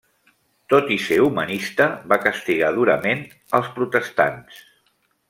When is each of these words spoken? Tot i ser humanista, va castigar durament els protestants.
Tot 0.73 0.87
i 0.95 0.95
ser 1.07 1.17
humanista, 1.25 1.87
va 2.13 2.19
castigar 2.25 2.71
durament 2.79 3.21
els 3.59 3.71
protestants. 3.77 4.61